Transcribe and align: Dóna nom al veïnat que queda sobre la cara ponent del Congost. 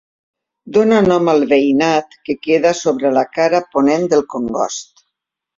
Dóna 0.77 1.01
nom 1.07 1.27
al 1.33 1.45
veïnat 1.51 2.17
que 2.29 2.37
queda 2.47 2.73
sobre 2.81 3.13
la 3.19 3.25
cara 3.39 3.63
ponent 3.77 4.11
del 4.15 4.29
Congost. 4.37 5.07